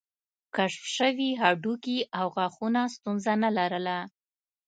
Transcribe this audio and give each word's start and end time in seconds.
کشف 0.55 0.83
شوي 0.97 1.29
هډوکي 1.41 1.97
او 2.19 2.25
غاښونه 2.35 2.81
ستونزه 2.95 3.33
نه 3.43 3.49
لرله. 3.57 3.97